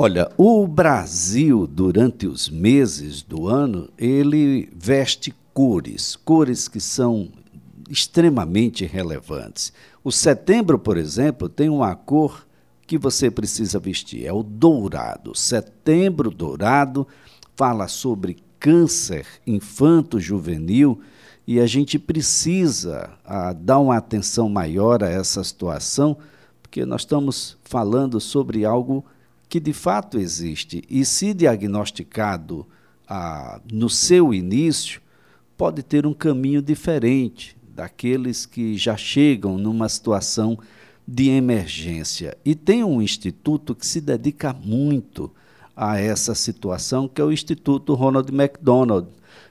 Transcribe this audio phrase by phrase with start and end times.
[0.00, 7.28] Olha, o Brasil, durante os meses do ano, ele veste cores, cores que são
[7.90, 9.72] extremamente relevantes.
[10.04, 12.46] O setembro, por exemplo, tem uma cor
[12.86, 15.36] que você precisa vestir, é o dourado.
[15.36, 17.04] Setembro dourado
[17.56, 21.00] fala sobre câncer infanto-juvenil
[21.44, 26.16] e a gente precisa a, ah, dar uma atenção maior a essa situação,
[26.62, 29.04] porque nós estamos falando sobre algo
[29.48, 32.66] que de fato existe e, se diagnosticado
[33.08, 35.00] ah, no seu início,
[35.56, 40.58] pode ter um caminho diferente daqueles que já chegam numa situação
[41.06, 42.36] de emergência.
[42.44, 45.30] E tem um instituto que se dedica muito
[45.74, 49.08] a essa situação, que é o Instituto Ronald McDonald.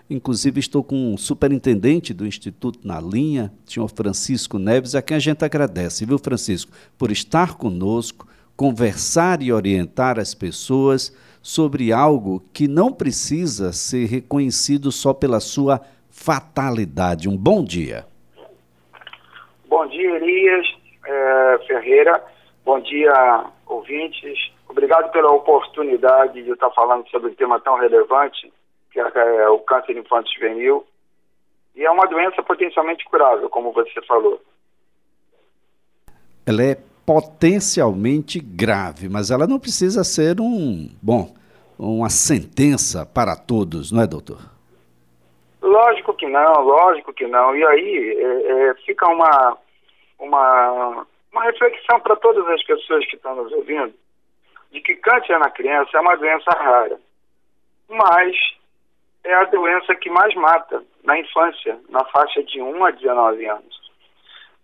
[0.10, 5.18] Inclusive, estou com o superintendente do Instituto na linha, o senhor Francisco Neves, a quem
[5.18, 8.28] a gente agradece, viu, Francisco, por estar conosco,
[8.58, 15.80] conversar e orientar as pessoas sobre algo que não precisa ser reconhecido só pela sua
[16.10, 17.30] fatalidade.
[17.30, 18.06] Um bom dia.
[19.70, 20.66] Bom dia, Elias
[21.06, 22.24] é, Ferreira.
[22.66, 24.52] Bom dia, ouvintes.
[24.68, 28.52] Obrigado pela oportunidade de estar falando sobre um tema tão relevante,
[28.92, 30.88] que é, é o câncer infantil juvenil.
[31.76, 34.42] E é uma doença potencialmente curável, como você falou.
[36.46, 36.78] Ela é
[37.08, 41.34] potencialmente grave, mas ela não precisa ser um, bom,
[41.80, 44.40] uma sentença para todos, não é, doutor?
[45.62, 47.56] Lógico que não, lógico que não.
[47.56, 49.58] E aí é, é, fica uma,
[50.20, 53.94] uma, uma reflexão para todas as pessoas que estão nos ouvindo,
[54.74, 57.00] de que câncer na criança é uma doença rara,
[57.88, 58.36] mas
[59.24, 63.77] é a doença que mais mata na infância, na faixa de 1 a 19 anos.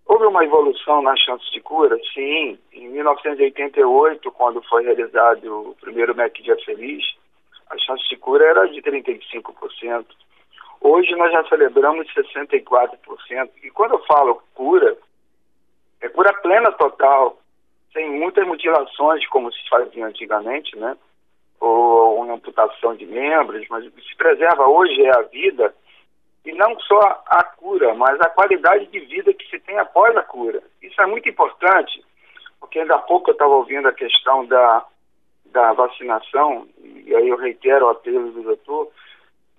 [0.05, 1.97] Houve uma evolução nas chances de cura?
[2.13, 2.59] Sim.
[2.73, 7.03] Em 1988, quando foi realizado o primeiro MEC Dia Feliz,
[7.69, 10.05] a chance de cura era de 35%.
[10.81, 13.49] Hoje nós já celebramos 64%.
[13.63, 14.97] E quando eu falo cura,
[16.01, 17.39] é cura plena total,
[17.94, 20.97] sem muitas mutilações, como se fazia antigamente, né?
[21.61, 25.73] Ou uma amputação de membros, mas o que se preserva hoje é a vida
[26.45, 30.23] e não só a cura, mas a qualidade de vida que se tem após a
[30.23, 30.61] cura.
[30.81, 32.03] Isso é muito importante,
[32.59, 34.85] porque ainda há pouco eu estava ouvindo a questão da,
[35.45, 38.91] da vacinação, e aí eu reitero o apelo do doutor,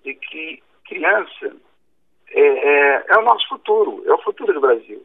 [0.03, 1.55] de que criança
[2.29, 5.03] é, é, é o nosso futuro, é o futuro do Brasil.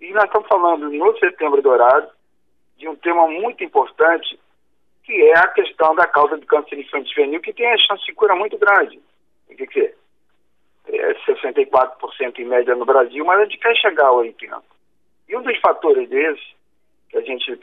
[0.00, 2.10] E nós estamos falando no Setembro Dourado
[2.78, 4.38] de um tema muito importante,
[5.04, 8.14] que é a questão da causa do câncer infantil juvenil, que tem a chance de
[8.14, 8.98] cura muito grande.
[9.50, 9.94] O que, que
[10.88, 10.96] é?
[10.96, 14.62] é 64% em média no Brasil, mas a gente quer chegar a 80%.
[15.28, 16.44] E um dos fatores desses,
[17.08, 17.58] que a gente,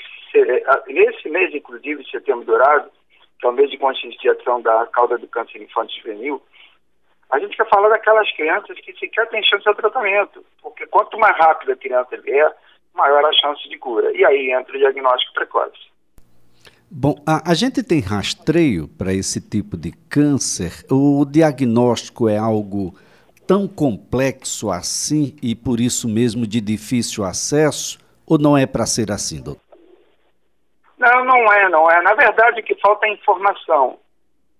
[0.87, 2.89] nesse mês, inclusive, Setembro Dourado,
[3.39, 6.41] que é o mês de conscientização da causa do câncer infantil juvenil,
[7.31, 11.37] a gente quer falar daquelas crianças que sequer têm chance de tratamento, porque quanto mais
[11.37, 12.53] rápido a criança vier,
[12.93, 14.11] maior a chance de cura.
[14.15, 15.91] E aí entra o diagnóstico precoce.
[16.89, 20.85] Bom, a, a gente tem rastreio para esse tipo de câncer?
[20.91, 22.93] O diagnóstico é algo
[23.51, 27.99] tão complexo assim e por isso mesmo de difícil acesso?
[28.25, 29.61] Ou não é para ser assim, doutor?
[30.97, 32.01] Não, não é, não é.
[32.01, 33.99] Na verdade, o que falta é informação.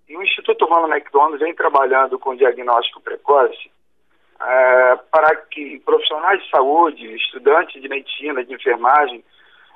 [0.09, 3.71] E o Instituto Ronald McDonald vem trabalhando com diagnóstico precoce
[4.41, 9.23] é, para que profissionais de saúde, estudantes de medicina, de enfermagem,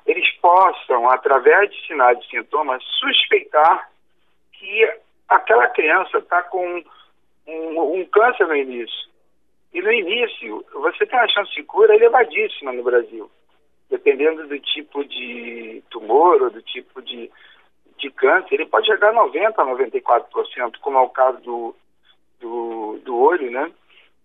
[0.05, 3.89] eles possam, através de sinais e sintomas, suspeitar
[4.51, 4.93] que
[5.29, 6.83] aquela criança está com
[7.47, 9.09] um, um, câncer no início.
[9.73, 13.29] E no início, você tem uma chance de cura elevadíssima no Brasil,
[13.89, 17.29] dependendo do tipo de tumor ou do tipo de
[17.97, 21.75] de câncer, ele pode chegar a 90%, a 94%, como é o caso do,
[22.39, 23.71] do, do olho, né?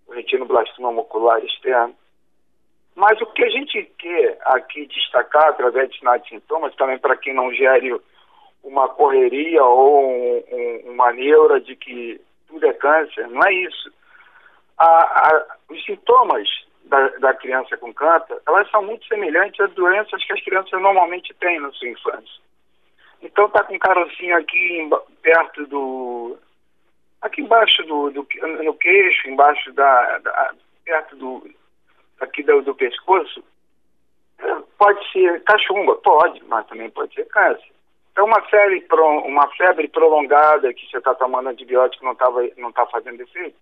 [0.09, 1.95] O retinoblastoma ocular externo.
[2.95, 7.17] Mas o que a gente quer aqui destacar, através de sinais e sintomas, também para
[7.17, 7.99] quem não gere
[8.63, 12.21] uma correria ou um, um, uma neura de que
[12.61, 13.93] tudo é câncer, não é isso.
[14.79, 16.49] A, a, os sintomas
[16.85, 21.35] da, da, criança com câncer, elas são muito semelhantes às doenças que as crianças normalmente
[21.35, 22.41] têm na sua infância.
[23.23, 24.89] Então tá com um carocinho aqui
[25.23, 26.39] perto do.
[27.21, 28.27] Aqui embaixo do, do
[28.65, 30.55] no queixo, embaixo da, da
[30.85, 31.51] perto do
[32.21, 33.45] aqui do, do pescoço.
[34.79, 37.73] Pode ser cachumba, pode, mas também pode ser câncer.
[38.21, 38.87] Então uma febre,
[39.25, 43.57] uma febre prolongada que você está tomando antibiótico não estava não tá fazendo efeito,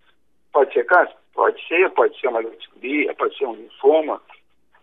[0.53, 1.15] pode ser câncer?
[1.33, 4.21] Pode ser, pode ser uma leucemia, pode ser um linfoma.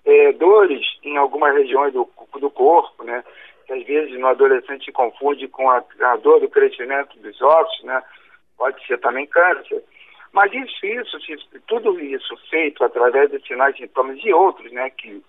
[0.06, 3.22] É, dores em algumas regiões do, do corpo, né?
[3.68, 7.84] que às vezes no adolescente se confunde com a, a dor do crescimento dos ossos,
[7.84, 8.02] né?
[8.58, 9.84] Pode ser também câncer.
[10.32, 15.22] Mas isso, isso, tudo isso feito através de sinais sintomas e outros, né, que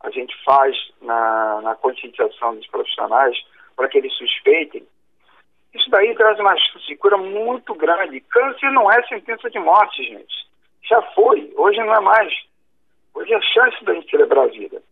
[0.00, 3.36] a gente faz na, na conscientização dos profissionais
[3.76, 4.86] para que eles suspeitem,
[5.74, 8.20] isso daí traz uma chance de cura muito grande.
[8.20, 10.46] Câncer não é sentença de morte, gente.
[10.82, 12.32] Já foi, hoje não é mais.
[13.14, 14.82] Hoje é chance da gente celebrar a vida.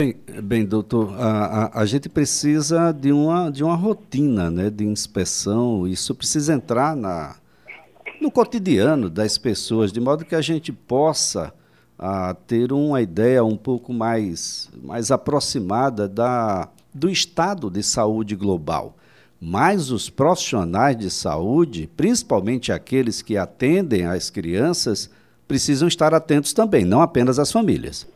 [0.00, 4.84] Bem, bem doutor, a, a, a, gente precisa de uma, de uma rotina né, de
[4.84, 7.36] inspeção, isso precisa entrar na,
[8.20, 11.54] no cotidiano das pessoas, de modo que a gente possa
[11.96, 18.94] a, ter uma ideia um pouco mais, mais aproximada da, do estado de saúde global.
[19.40, 25.08] Mas os profissionais de saúde, principalmente aqueles que atendem as crianças,
[25.48, 28.06] precisam estar atentos também, não apenas as famílias.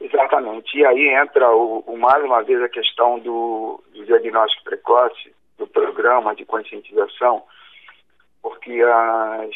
[0.00, 0.76] Exatamente.
[0.76, 5.66] E aí entra o, o mais uma vez a questão do, do, diagnóstico precoce, do
[5.66, 7.44] programa de conscientização,
[8.42, 9.50] porque as,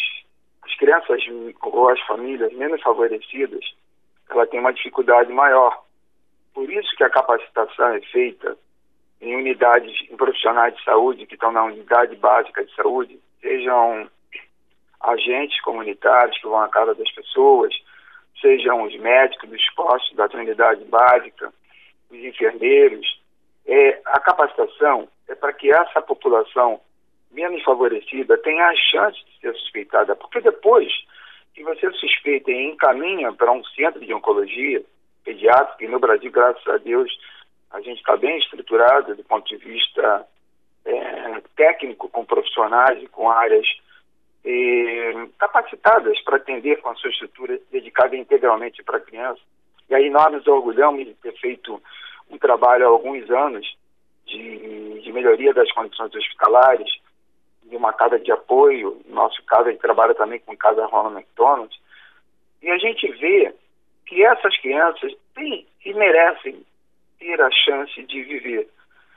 [0.62, 1.20] as crianças
[1.62, 3.64] ou as famílias menos favorecidas,
[4.30, 5.85] ela tem uma dificuldade maior.
[6.56, 8.56] Por isso que a capacitação é feita
[9.20, 14.08] em unidades, em profissionais de saúde que estão na unidade básica de saúde, sejam
[15.02, 17.74] agentes comunitários que vão à casa das pessoas,
[18.40, 21.52] sejam os médicos dos postos da unidade básica,
[22.10, 23.20] os enfermeiros.
[23.66, 26.80] É, a capacitação é para que essa população
[27.32, 30.90] menos favorecida tenha a chance de ser suspeitada, porque depois
[31.52, 34.82] que você suspeita e encaminha para um centro de oncologia
[35.26, 37.10] pediátrica, e no Brasil, graças a Deus,
[37.72, 40.24] a gente está bem estruturado do ponto de vista
[40.84, 43.66] é, técnico, com profissionais e com áreas
[44.44, 49.40] eh, capacitadas para atender com a sua estrutura dedicada integralmente para a criança.
[49.90, 51.82] E aí nós nos orgulhamos de ter feito
[52.30, 53.66] um trabalho há alguns anos
[54.24, 56.88] de, de melhoria das condições hospitalares,
[57.64, 61.16] de uma casa de apoio, no nosso caso a gente trabalha também com casa Ronald
[61.16, 61.74] McDonald,
[62.62, 63.52] e a gente vê
[64.06, 66.64] que essas crianças têm e merecem
[67.18, 68.68] ter a chance de viver,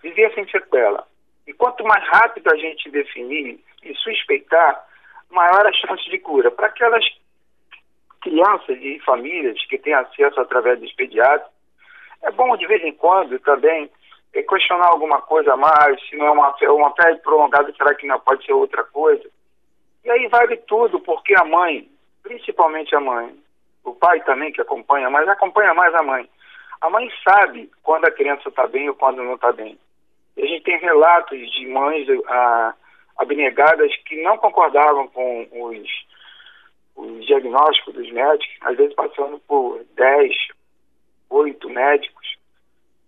[0.01, 1.07] viver sem sequela.
[1.47, 4.85] E quanto mais rápido a gente definir e suspeitar,
[5.29, 6.51] maior a chance de cura.
[6.51, 7.05] Para aquelas
[8.21, 11.49] crianças e famílias que têm acesso através dos pediatras,
[12.23, 13.89] é bom de vez em quando também
[14.33, 18.07] é, questionar alguma coisa a mais, se não é uma, uma pele prolongada, será que
[18.07, 19.27] não pode ser outra coisa?
[20.03, 21.89] E aí vale tudo, porque a mãe,
[22.23, 23.38] principalmente a mãe,
[23.83, 26.29] o pai também que acompanha, mas acompanha mais a mãe.
[26.81, 29.77] A mãe sabe quando a criança está bem ou quando não está bem.
[30.37, 32.73] E a gente tem relatos de mães, a,
[33.17, 35.89] abnegadas que não concordavam com os,
[36.95, 40.33] os diagnósticos dos médicos, às vezes passando por 10,
[41.29, 42.37] 8 médicos.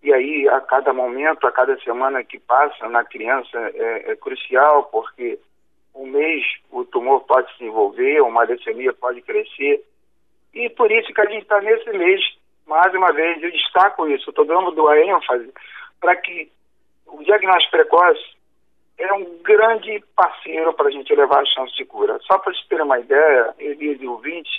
[0.03, 4.85] E aí, a cada momento, a cada semana que passa na criança é, é crucial,
[4.85, 5.39] porque
[5.93, 9.83] um mês o tumor pode se desenvolver, uma leucemia pode crescer.
[10.53, 12.21] E por isso que a gente está nesse mês,
[12.67, 15.53] mais uma vez, eu destaco isso, estou dando a ênfase
[15.99, 16.51] para que
[17.07, 18.41] o diagnóstico precoce
[18.97, 22.19] é um grande parceiro para a gente levar a chance de cura.
[22.21, 24.51] Só para vocês terem uma ideia, Elias e ouvintes,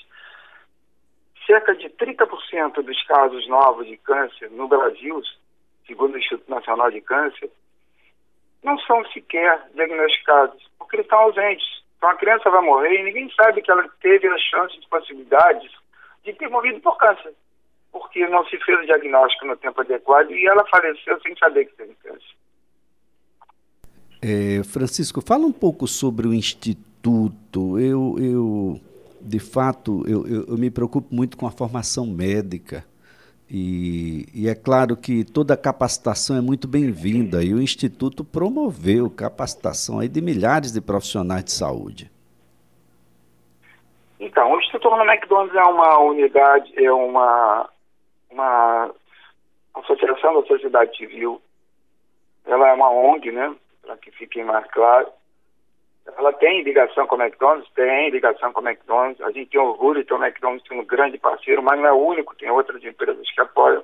[1.47, 5.21] cerca de 30% dos casos novos de câncer no Brasil,
[5.87, 7.50] segundo o Instituto Nacional de Câncer,
[8.62, 11.82] não são sequer diagnosticados, porque eles estão ausentes.
[11.96, 15.72] Então a criança vai morrer e ninguém sabe que ela teve a chance de possibilidades
[16.24, 17.34] de ter morrido por câncer,
[17.91, 21.76] porque não se fez o diagnóstico no tempo adequado e ela faleceu sem saber que
[21.76, 22.36] teve câncer.
[24.24, 27.76] É, Francisco, fala um pouco sobre o Instituto.
[27.76, 28.81] Eu, eu
[29.20, 32.84] de fato, eu, eu, eu, me preocupo muito com a formação médica.
[33.50, 37.43] E, e é claro que toda capacitação é muito bem-vinda.
[37.43, 42.12] E o Instituto promoveu capacitação aí de milhares de profissionais de saúde.
[44.22, 47.69] Então, o Instituto Ronald McDonald é uma unidade, é uma,
[48.31, 48.94] uma
[49.74, 51.43] associação da sociedade civil.
[52.46, 53.52] Ela é uma ONG, né?
[53.82, 55.08] para que fique mais claro.
[56.17, 57.69] Ela tem ligação com a McDonald's?
[57.72, 59.20] Tem ligação com a McDonald's.
[59.22, 61.93] A gente tem orgulho de ter o McDonald's como um grande parceiro, mas não é
[61.93, 63.82] o único, tem outras empresas que apoiam.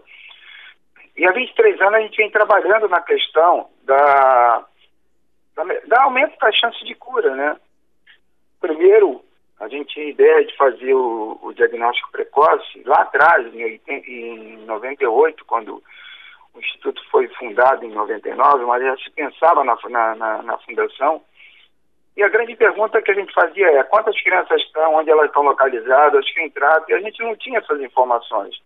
[1.17, 4.65] E há 23 anos a gente vem trabalhando na questão da,
[5.57, 7.57] da, da aumento da chance de cura, né?
[8.61, 9.25] Primeiro,
[9.61, 15.45] a gente tinha ideia de fazer o, o diagnóstico precoce lá atrás, em, em 98,
[15.45, 15.83] quando
[16.55, 19.77] o Instituto foi fundado em 99, mas já se pensava na,
[20.15, 21.23] na, na fundação.
[22.17, 25.43] E a grande pergunta que a gente fazia é quantas crianças estão, onde elas estão
[25.43, 28.57] localizadas, quem trata, e a gente não tinha essas informações.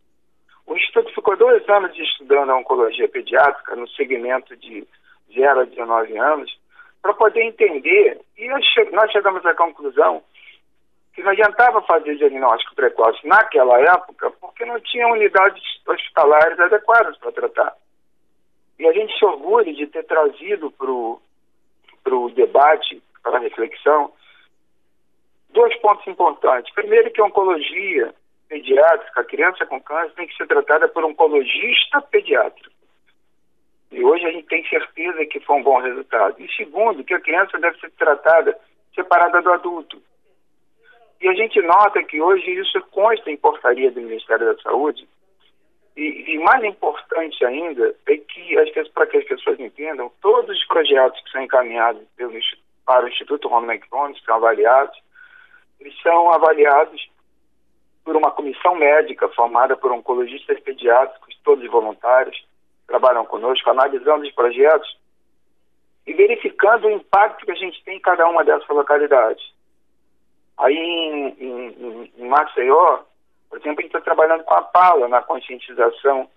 [0.67, 4.87] O Instituto ficou dois anos estudando a oncologia pediátrica no segmento de
[5.35, 6.59] 0 a 19 anos,
[7.01, 10.23] para poder entender, e nós chegamos à conclusão
[11.15, 17.33] que não adiantava fazer diagnóstico precoce naquela época, porque não tinha unidades hospitalares adequadas para
[17.33, 17.77] tratar.
[18.79, 24.13] E a gente se orgulha de ter trazido para o debate, para a reflexão,
[25.51, 26.73] dois pontos importantes.
[26.75, 28.15] Primeiro, que a oncologia
[28.49, 32.73] pediátrica, a criança com câncer, tem que ser tratada por oncologista pediátrico.
[33.91, 36.41] E hoje a gente tem certeza que foi um bom resultado.
[36.41, 38.59] E segundo, que a criança deve ser tratada
[38.95, 40.03] separada do adulto.
[41.23, 45.09] E a gente nota que hoje isso consta em portaria do Ministério da Saúde.
[45.97, 48.57] E, e mais importante ainda é que,
[48.93, 52.33] para que as pessoas entendam, todos os projetos que são encaminhados pelo,
[52.85, 55.01] para o Instituto Ronald McDonald são avaliados,
[55.79, 57.09] eles são avaliados
[58.05, 62.45] por uma comissão médica formada por oncologistas pediátricos, todos voluntários,
[62.89, 64.99] trabalham conosco, analisando os projetos
[66.05, 69.52] e verificando o impacto que a gente tem em cada uma dessas localidades.
[70.59, 73.01] Aí em, em, em Maceió,
[73.49, 76.29] por exemplo, a gente está trabalhando com a PALA na conscientização,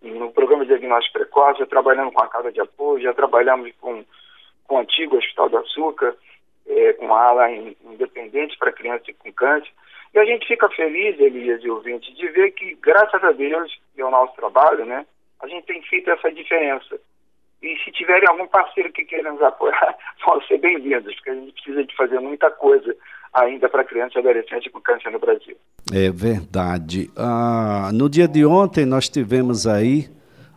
[0.00, 4.04] no programa de diagnóstico precoce, já trabalhando com a Casa de Apoio, já trabalhamos com,
[4.66, 6.16] com o antigo Hospital do Açúcar,
[6.66, 9.70] é, com a ala independente para crianças com câncer.
[10.14, 14.02] E a gente fica feliz, Elias e ouvinte, de ver que, graças a Deus, e
[14.02, 15.06] ao nosso trabalho, né,
[15.40, 16.98] a gente tem feito essa diferença.
[17.62, 21.52] E se tiverem algum parceiro que queira nos apoiar, vão ser bem-vindos, porque a gente
[21.54, 22.94] precisa de fazer muita coisa
[23.32, 25.56] ainda para criança e adolescente com câncer no Brasil.
[25.92, 27.10] É verdade.
[27.16, 30.10] Ah, no dia de ontem nós tivemos aí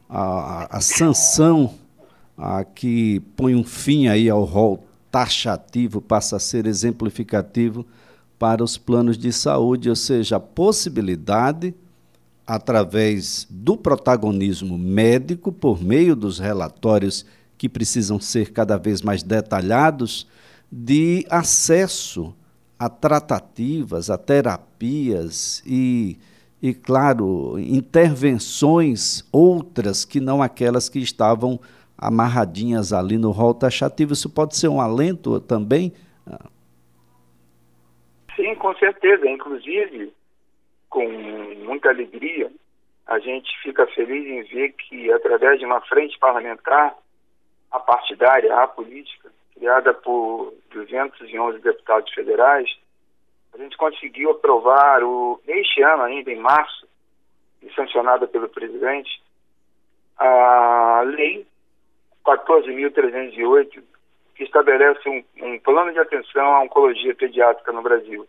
[0.09, 1.73] a, a sanção
[2.37, 7.85] a, que põe um fim aí ao rol taxativo, passa a ser exemplificativo
[8.37, 11.73] para os planos de saúde, ou seja, a possibilidade
[12.45, 17.25] através do protagonismo médico, por meio dos relatórios
[17.57, 20.27] que precisam ser cada vez mais detalhados,
[20.69, 22.35] de acesso
[22.77, 26.17] a tratativas, a terapias e,
[26.61, 31.59] e, claro, intervenções outras que não aquelas que estavam
[31.97, 34.13] amarradinhas ali no rol taxativo.
[34.13, 35.93] Isso pode ser um alento também?
[38.35, 39.29] Sim, com certeza.
[39.29, 40.13] Inclusive,
[40.89, 41.07] com
[41.65, 42.51] muita alegria,
[43.07, 46.95] a gente fica feliz em ver que, através de uma frente parlamentar,
[47.71, 52.69] a partidária, a política, criada por 211 deputados federais,
[53.53, 56.85] a gente conseguiu aprovar, o, este ano ainda, em março,
[57.61, 59.21] e sancionada pelo presidente,
[60.17, 61.47] a Lei
[62.25, 63.81] 14.308,
[64.35, 68.27] que estabelece um, um plano de atenção à oncologia pediátrica no Brasil.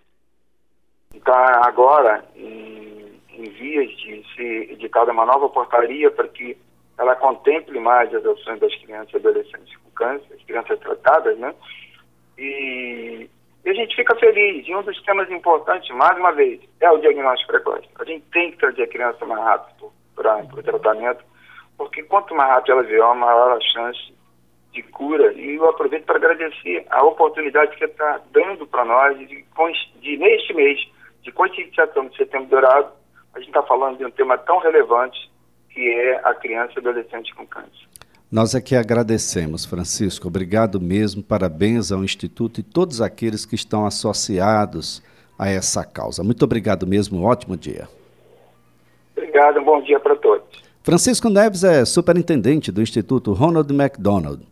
[1.14, 6.56] Está agora em, em, vias de ser editada uma nova portaria para que
[6.98, 11.54] ela contemple mais as ações das crianças e adolescentes com câncer, as crianças tratadas, né?
[12.38, 13.28] E,
[13.64, 14.66] e a gente fica feliz.
[14.66, 17.88] E um dos temas importantes, mais uma vez, é o diagnóstico precoce.
[17.98, 21.24] A gente tem que trazer a criança mais rápido para o tratamento,
[21.76, 24.14] porque quanto mais rápido ela vier, maior a chance
[24.72, 25.32] de cura.
[25.34, 29.44] E eu aproveito para agradecer a oportunidade que está dando para nós de,
[30.00, 30.78] de, neste mês,
[31.22, 32.92] de conscientização de Setembro Dourado,
[33.34, 35.30] a gente está falando de um tema tão relevante
[35.76, 37.86] que é a criança e adolescente com câncer.
[38.32, 40.26] Nós aqui agradecemos, Francisco.
[40.26, 41.22] Obrigado mesmo.
[41.22, 45.02] Parabéns ao Instituto e todos aqueles que estão associados
[45.38, 46.24] a essa causa.
[46.24, 47.20] Muito obrigado mesmo.
[47.20, 47.86] Um ótimo dia.
[49.14, 49.60] Obrigado.
[49.60, 50.46] Um bom dia para todos.
[50.82, 54.42] Francisco Neves é superintendente do Instituto Ronald McDonald.